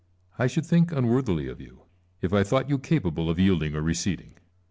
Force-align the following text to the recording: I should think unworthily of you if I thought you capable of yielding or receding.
I 0.39 0.47
should 0.47 0.65
think 0.65 0.91
unworthily 0.91 1.47
of 1.47 1.61
you 1.61 1.83
if 2.23 2.33
I 2.33 2.41
thought 2.41 2.67
you 2.71 2.79
capable 2.79 3.29
of 3.29 3.37
yielding 3.37 3.75
or 3.75 3.83
receding. 3.83 4.33